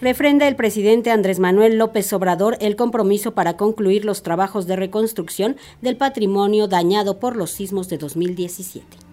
refrenda 0.00 0.48
el 0.48 0.56
presidente 0.56 1.10
Andrés 1.10 1.38
Manuel 1.38 1.76
López 1.76 2.12
Obrador 2.12 2.56
el 2.60 2.76
compromiso 2.76 3.32
para 3.32 3.56
concluir 3.56 4.04
los 4.04 4.22
trabajos 4.22 4.66
de 4.66 4.76
reconstrucción 4.76 5.56
del 5.82 5.96
patrimonio 5.96 6.68
dañado 6.68 7.18
por 7.18 7.36
los 7.36 7.50
sismos 7.50 7.88
de 7.88 7.98
2017. 7.98 9.09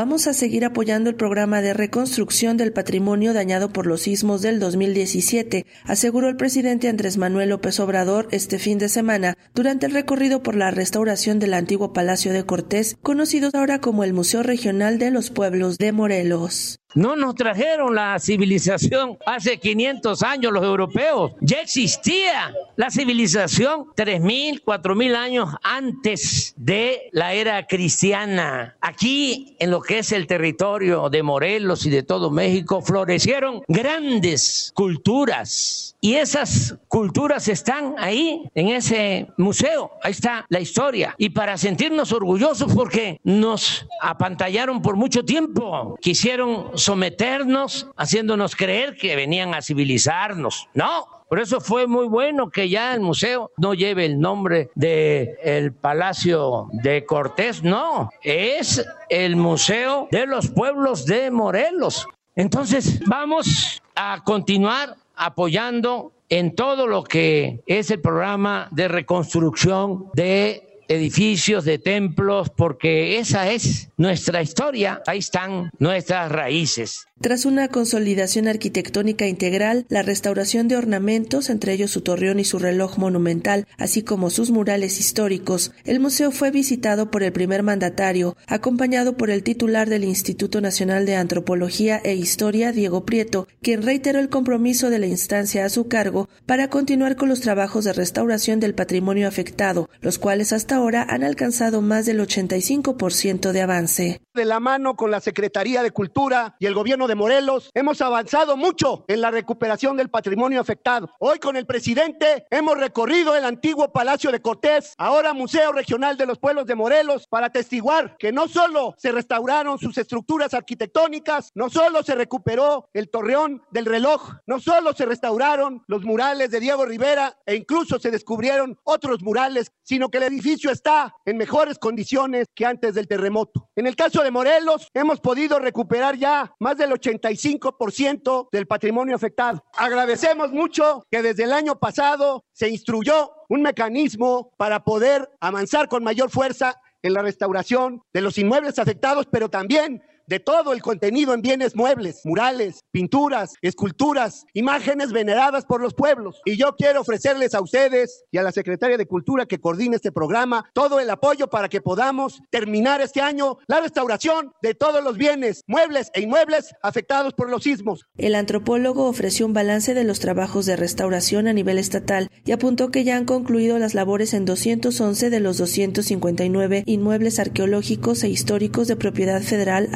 Vamos 0.00 0.28
a 0.28 0.32
seguir 0.32 0.64
apoyando 0.64 1.10
el 1.10 1.16
programa 1.16 1.60
de 1.60 1.74
reconstrucción 1.74 2.56
del 2.56 2.72
patrimonio 2.72 3.32
dañado 3.32 3.72
por 3.72 3.84
los 3.84 4.02
sismos 4.02 4.42
del 4.42 4.60
2017, 4.60 5.66
aseguró 5.82 6.28
el 6.28 6.36
presidente 6.36 6.88
Andrés 6.88 7.16
Manuel 7.16 7.48
López 7.48 7.80
Obrador 7.80 8.28
este 8.30 8.60
fin 8.60 8.78
de 8.78 8.88
semana 8.88 9.36
durante 9.56 9.86
el 9.86 9.92
recorrido 9.92 10.40
por 10.40 10.54
la 10.54 10.70
restauración 10.70 11.40
del 11.40 11.52
antiguo 11.52 11.92
Palacio 11.92 12.32
de 12.32 12.46
Cortés, 12.46 12.96
conocido 13.02 13.50
ahora 13.54 13.80
como 13.80 14.04
el 14.04 14.12
Museo 14.12 14.44
Regional 14.44 15.00
de 15.00 15.10
los 15.10 15.30
Pueblos 15.30 15.78
de 15.78 15.90
Morelos. 15.90 16.78
No 16.94 17.16
nos 17.16 17.34
trajeron 17.34 17.94
la 17.94 18.18
civilización 18.18 19.18
hace 19.26 19.58
500 19.58 20.22
años 20.22 20.52
los 20.52 20.64
europeos. 20.64 21.32
Ya 21.42 21.60
existía 21.60 22.54
la 22.76 22.90
civilización 22.90 23.88
3.000, 23.94 24.62
4.000 24.64 25.14
años 25.14 25.50
antes 25.62 26.54
de 26.56 27.10
la 27.12 27.34
era 27.34 27.66
cristiana. 27.66 28.78
Aquí, 28.80 29.54
en 29.58 29.70
lo 29.70 29.82
que 29.88 30.00
es 30.00 30.12
el 30.12 30.26
territorio 30.26 31.08
de 31.08 31.22
Morelos 31.22 31.86
y 31.86 31.90
de 31.90 32.02
todo 32.02 32.30
México, 32.30 32.82
florecieron 32.82 33.62
grandes 33.68 34.70
culturas. 34.74 35.96
Y 36.02 36.16
esas 36.16 36.76
culturas 36.88 37.48
están 37.48 37.94
ahí, 37.96 38.42
en 38.54 38.68
ese 38.68 39.28
museo. 39.38 39.92
Ahí 40.02 40.12
está 40.12 40.44
la 40.50 40.60
historia. 40.60 41.14
Y 41.16 41.30
para 41.30 41.56
sentirnos 41.56 42.12
orgullosos 42.12 42.74
porque 42.74 43.18
nos 43.24 43.86
apantallaron 44.02 44.82
por 44.82 44.96
mucho 44.96 45.24
tiempo. 45.24 45.96
Quisieron 46.02 46.72
someternos, 46.74 47.88
haciéndonos 47.96 48.56
creer 48.56 48.94
que 48.94 49.16
venían 49.16 49.54
a 49.54 49.62
civilizarnos. 49.62 50.68
No, 50.74 51.17
por 51.28 51.40
eso 51.40 51.60
fue 51.60 51.86
muy 51.86 52.06
bueno 52.06 52.50
que 52.50 52.68
ya 52.68 52.94
el 52.94 53.00
museo 53.00 53.50
no 53.58 53.74
lleve 53.74 54.06
el 54.06 54.18
nombre 54.18 54.70
de 54.74 55.36
el 55.42 55.72
Palacio 55.72 56.68
de 56.72 57.04
Cortés, 57.04 57.62
no, 57.62 58.10
es 58.22 58.84
el 59.10 59.36
Museo 59.36 60.08
de 60.10 60.26
los 60.26 60.48
Pueblos 60.48 61.04
de 61.04 61.30
Morelos. 61.30 62.06
Entonces, 62.34 63.00
vamos 63.06 63.82
a 63.94 64.22
continuar 64.24 64.96
apoyando 65.16 66.12
en 66.28 66.54
todo 66.54 66.86
lo 66.86 67.04
que 67.04 67.60
es 67.66 67.90
el 67.90 68.00
programa 68.00 68.68
de 68.70 68.88
reconstrucción 68.88 70.06
de 70.14 70.80
edificios, 70.88 71.64
de 71.64 71.78
templos, 71.78 72.50
porque 72.50 73.18
esa 73.18 73.50
es 73.50 73.90
nuestra 73.96 74.40
historia, 74.40 75.02
ahí 75.06 75.18
están 75.18 75.70
nuestras 75.78 76.32
raíces. 76.32 77.07
Tras 77.20 77.46
una 77.46 77.66
consolidación 77.66 78.46
arquitectónica 78.46 79.26
integral, 79.26 79.86
la 79.88 80.02
restauración 80.02 80.68
de 80.68 80.76
ornamentos, 80.76 81.50
entre 81.50 81.72
ellos 81.72 81.90
su 81.90 82.00
torreón 82.00 82.38
y 82.38 82.44
su 82.44 82.60
reloj 82.60 82.96
monumental, 82.96 83.66
así 83.76 84.02
como 84.02 84.30
sus 84.30 84.52
murales 84.52 85.00
históricos, 85.00 85.72
el 85.84 85.98
museo 85.98 86.30
fue 86.30 86.52
visitado 86.52 87.10
por 87.10 87.24
el 87.24 87.32
primer 87.32 87.64
mandatario, 87.64 88.36
acompañado 88.46 89.16
por 89.16 89.30
el 89.30 89.42
titular 89.42 89.88
del 89.88 90.04
Instituto 90.04 90.60
Nacional 90.60 91.06
de 91.06 91.16
Antropología 91.16 92.00
e 92.04 92.14
Historia, 92.14 92.70
Diego 92.70 93.04
Prieto, 93.04 93.48
quien 93.62 93.82
reiteró 93.82 94.20
el 94.20 94.28
compromiso 94.28 94.88
de 94.88 95.00
la 95.00 95.08
instancia 95.08 95.64
a 95.64 95.70
su 95.70 95.88
cargo 95.88 96.28
para 96.46 96.70
continuar 96.70 97.16
con 97.16 97.28
los 97.28 97.40
trabajos 97.40 97.84
de 97.84 97.94
restauración 97.94 98.60
del 98.60 98.76
patrimonio 98.76 99.26
afectado, 99.26 99.90
los 100.00 100.18
cuales 100.18 100.52
hasta 100.52 100.76
ahora 100.76 101.04
han 101.08 101.24
alcanzado 101.24 101.82
más 101.82 102.06
del 102.06 102.20
85% 102.20 103.50
de 103.50 103.60
avance. 103.60 104.20
De 104.38 104.44
la 104.44 104.60
mano 104.60 104.94
con 104.94 105.10
la 105.10 105.18
Secretaría 105.18 105.82
de 105.82 105.90
Cultura 105.90 106.54
y 106.60 106.66
el 106.66 106.74
gobierno 106.74 107.08
de 107.08 107.16
Morelos, 107.16 107.72
hemos 107.74 108.00
avanzado 108.00 108.56
mucho 108.56 109.04
en 109.08 109.20
la 109.20 109.32
recuperación 109.32 109.96
del 109.96 110.10
patrimonio 110.10 110.60
afectado. 110.60 111.10
Hoy 111.18 111.40
con 111.40 111.56
el 111.56 111.66
presidente 111.66 112.46
hemos 112.48 112.78
recorrido 112.78 113.34
el 113.34 113.44
antiguo 113.44 113.90
Palacio 113.92 114.30
de 114.30 114.40
Cortés, 114.40 114.94
ahora 114.96 115.34
Museo 115.34 115.72
Regional 115.72 116.16
de 116.16 116.26
los 116.26 116.38
Pueblos 116.38 116.66
de 116.66 116.76
Morelos, 116.76 117.26
para 117.26 117.48
atestiguar 117.48 118.16
que 118.16 118.30
no 118.30 118.46
solo 118.46 118.94
se 118.96 119.10
restauraron 119.10 119.76
sus 119.76 119.98
estructuras 119.98 120.54
arquitectónicas, 120.54 121.50
no 121.56 121.68
solo 121.68 122.04
se 122.04 122.14
recuperó 122.14 122.90
el 122.92 123.10
torreón 123.10 123.64
del 123.72 123.86
reloj, 123.86 124.34
no 124.46 124.60
solo 124.60 124.92
se 124.92 125.04
restauraron 125.04 125.82
los 125.88 126.04
murales 126.04 126.52
de 126.52 126.60
Diego 126.60 126.86
Rivera 126.86 127.36
e 127.44 127.56
incluso 127.56 127.98
se 127.98 128.12
descubrieron 128.12 128.78
otros 128.84 129.20
murales, 129.20 129.72
sino 129.82 130.10
que 130.10 130.18
el 130.18 130.24
edificio 130.24 130.70
está 130.70 131.12
en 131.24 131.38
mejores 131.38 131.76
condiciones 131.80 132.46
que 132.54 132.66
antes 132.66 132.94
del 132.94 133.08
terremoto. 133.08 133.68
En 133.74 133.88
el 133.88 133.96
caso 133.96 134.22
de 134.22 134.27
Morelos, 134.30 134.88
hemos 134.94 135.20
podido 135.20 135.58
recuperar 135.58 136.16
ya 136.16 136.54
más 136.58 136.76
del 136.76 136.90
85% 136.90 138.48
del 138.50 138.66
patrimonio 138.66 139.16
afectado. 139.16 139.64
Agradecemos 139.76 140.50
mucho 140.52 141.06
que 141.10 141.22
desde 141.22 141.44
el 141.44 141.52
año 141.52 141.78
pasado 141.78 142.44
se 142.52 142.68
instruyó 142.68 143.32
un 143.48 143.62
mecanismo 143.62 144.52
para 144.56 144.84
poder 144.84 145.28
avanzar 145.40 145.88
con 145.88 146.04
mayor 146.04 146.30
fuerza 146.30 146.80
en 147.02 147.14
la 147.14 147.22
restauración 147.22 148.02
de 148.12 148.20
los 148.20 148.38
inmuebles 148.38 148.78
afectados, 148.78 149.26
pero 149.30 149.48
también 149.48 150.02
de 150.28 150.40
todo 150.40 150.72
el 150.72 150.82
contenido 150.82 151.32
en 151.34 151.42
bienes 151.42 151.74
muebles, 151.74 152.20
murales, 152.24 152.84
pinturas, 152.92 153.54
esculturas, 153.62 154.44
imágenes 154.52 155.10
veneradas 155.10 155.64
por 155.64 155.80
los 155.80 155.94
pueblos. 155.94 156.40
Y 156.44 156.56
yo 156.56 156.76
quiero 156.76 157.00
ofrecerles 157.00 157.54
a 157.54 157.62
ustedes 157.62 158.24
y 158.30 158.38
a 158.38 158.42
la 158.42 158.52
Secretaria 158.52 158.98
de 158.98 159.06
Cultura 159.06 159.46
que 159.46 159.58
coordine 159.58 159.96
este 159.96 160.12
programa 160.12 160.68
todo 160.74 161.00
el 161.00 161.08
apoyo 161.08 161.48
para 161.48 161.68
que 161.68 161.80
podamos 161.80 162.40
terminar 162.50 163.00
este 163.00 163.22
año 163.22 163.58
la 163.66 163.80
restauración 163.80 164.52
de 164.62 164.74
todos 164.74 165.02
los 165.02 165.16
bienes, 165.16 165.62
muebles 165.66 166.10
e 166.12 166.20
inmuebles 166.20 166.74
afectados 166.82 167.32
por 167.32 167.48
los 167.48 167.62
sismos. 167.62 168.06
El 168.18 168.34
antropólogo 168.34 169.06
ofreció 169.06 169.46
un 169.46 169.54
balance 169.54 169.94
de 169.94 170.04
los 170.04 170.20
trabajos 170.20 170.66
de 170.66 170.76
restauración 170.76 171.48
a 171.48 171.54
nivel 171.54 171.78
estatal 171.78 172.30
y 172.44 172.52
apuntó 172.52 172.90
que 172.90 173.04
ya 173.04 173.16
han 173.16 173.24
concluido 173.24 173.78
las 173.78 173.94
labores 173.94 174.34
en 174.34 174.44
211 174.44 175.30
de 175.30 175.40
los 175.40 175.56
259 175.56 176.82
inmuebles 176.86 177.38
arqueológicos 177.38 178.22
e 178.24 178.28
históricos 178.28 178.88
de 178.88 178.96
propiedad 178.96 179.40
federal 179.40 179.88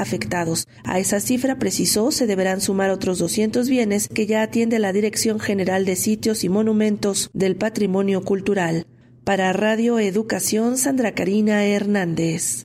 a 0.85 0.99
esa 0.99 1.21
cifra, 1.21 1.59
precisó, 1.59 2.11
se 2.11 2.27
deberán 2.27 2.61
sumar 2.61 2.91
otros 2.91 3.19
200 3.19 3.69
bienes 3.69 4.09
que 4.09 4.27
ya 4.27 4.43
atiende 4.43 4.79
la 4.79 4.93
Dirección 4.93 5.41
General 5.41 5.85
de 5.85 5.97
Sitios 5.97 6.45
y 6.45 6.49
Monumentos 6.49 7.31
del 7.33 7.57
Patrimonio 7.57 8.23
Cultural. 8.23 8.87
Para 9.25 9.53
Radio 9.53 9.99
Educación, 9.99 10.79
Sandra 10.79 11.15
Karina 11.15 11.65
Hernández. 11.65 12.61